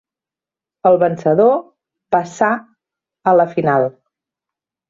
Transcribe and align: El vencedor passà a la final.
El 0.89 0.95
vencedor 1.03 1.53
passà 2.17 2.49
a 3.33 3.35
la 3.41 3.49
final. 3.55 3.87